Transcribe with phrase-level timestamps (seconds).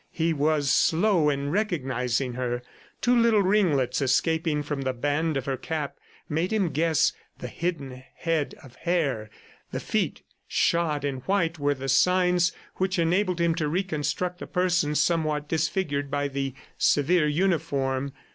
[0.09, 2.63] He was slow in recognizing her.
[3.01, 8.03] Two little ringlets escaping from the band of her cap made him guess the hidden
[8.15, 9.29] head of hair;
[9.71, 14.95] the feet shod in white were the signs which enabled him to reconstruct the person
[14.95, 18.11] somewhat disfigured by the severe uniform.